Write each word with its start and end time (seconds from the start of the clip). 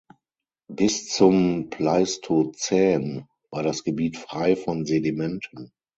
Bis 0.71 1.09
zum 1.09 1.69
Pleistozän 1.69 3.27
war 3.51 3.61
das 3.61 3.83
Gebiet 3.83 4.17
frei 4.17 4.55
von 4.55 4.83
Sedimenten. 4.83 5.73